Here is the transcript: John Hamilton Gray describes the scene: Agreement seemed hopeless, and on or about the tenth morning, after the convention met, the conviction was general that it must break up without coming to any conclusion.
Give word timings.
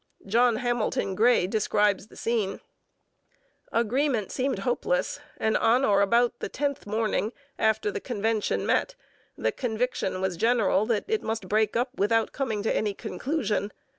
John 0.25 0.55
Hamilton 0.55 1.13
Gray 1.13 1.45
describes 1.45 2.07
the 2.07 2.15
scene: 2.15 2.59
Agreement 3.71 4.31
seemed 4.31 4.57
hopeless, 4.65 5.19
and 5.37 5.55
on 5.55 5.85
or 5.85 6.01
about 6.01 6.39
the 6.39 6.49
tenth 6.49 6.87
morning, 6.87 7.33
after 7.59 7.91
the 7.91 8.01
convention 8.01 8.65
met, 8.65 8.95
the 9.37 9.51
conviction 9.51 10.19
was 10.19 10.37
general 10.37 10.87
that 10.87 11.05
it 11.07 11.21
must 11.21 11.47
break 11.47 11.75
up 11.75 11.89
without 11.99 12.31
coming 12.31 12.63
to 12.63 12.75
any 12.75 12.95
conclusion. 12.95 13.71